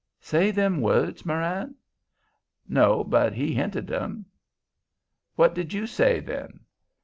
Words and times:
"Say 0.19 0.49
them 0.49 0.81
words, 0.81 1.27
Marann?" 1.27 1.75
"No, 2.67 3.03
but 3.03 3.33
he 3.33 3.53
hinted 3.53 3.91
'em." 3.91 4.25
"What 5.35 5.53
did 5.53 5.73
you 5.73 5.85
say 5.85 6.19
then?" 6.19 6.61